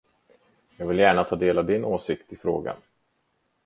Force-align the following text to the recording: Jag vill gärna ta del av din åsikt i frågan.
Jag 0.77 0.85
vill 0.87 0.99
gärna 0.99 1.23
ta 1.23 1.35
del 1.35 1.57
av 1.57 1.65
din 1.65 1.85
åsikt 1.85 2.33
i 2.33 2.35
frågan. 2.35 2.77